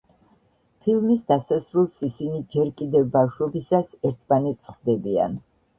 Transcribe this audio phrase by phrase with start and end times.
[0.85, 5.43] ფილმის დასასრულს ისინი, ჯერ კიდევ ბავშვობისას, ერთმანეთს ხვდებიან.